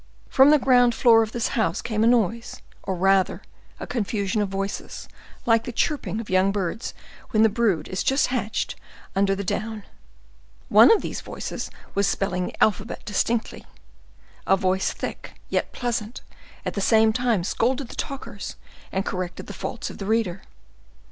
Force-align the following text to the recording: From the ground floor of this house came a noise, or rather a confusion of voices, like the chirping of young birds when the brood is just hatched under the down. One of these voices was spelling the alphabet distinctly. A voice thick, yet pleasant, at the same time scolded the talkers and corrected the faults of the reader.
From 0.29 0.49
the 0.49 0.57
ground 0.57 0.95
floor 0.95 1.21
of 1.21 1.31
this 1.31 1.49
house 1.49 1.79
came 1.79 2.03
a 2.03 2.07
noise, 2.07 2.59
or 2.81 2.95
rather 2.95 3.43
a 3.79 3.85
confusion 3.85 4.41
of 4.41 4.49
voices, 4.49 5.07
like 5.45 5.65
the 5.65 5.71
chirping 5.71 6.19
of 6.19 6.27
young 6.27 6.51
birds 6.51 6.95
when 7.29 7.43
the 7.43 7.49
brood 7.49 7.87
is 7.87 8.01
just 8.01 8.25
hatched 8.33 8.75
under 9.15 9.35
the 9.35 9.43
down. 9.43 9.83
One 10.69 10.89
of 10.89 11.03
these 11.03 11.21
voices 11.21 11.69
was 11.93 12.07
spelling 12.07 12.47
the 12.47 12.63
alphabet 12.63 13.05
distinctly. 13.05 13.63
A 14.47 14.57
voice 14.57 14.91
thick, 14.91 15.39
yet 15.49 15.71
pleasant, 15.71 16.21
at 16.65 16.73
the 16.73 16.81
same 16.81 17.13
time 17.13 17.43
scolded 17.43 17.89
the 17.89 17.95
talkers 17.95 18.55
and 18.91 19.05
corrected 19.05 19.45
the 19.45 19.53
faults 19.53 19.91
of 19.91 19.99
the 19.99 20.07
reader. 20.07 20.41